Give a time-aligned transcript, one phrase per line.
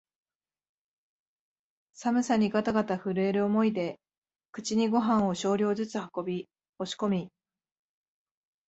[1.93, 3.99] 寒さにがたがた震える思いで
[4.51, 7.31] 口にごはんを少量ずつ運び、押し込み、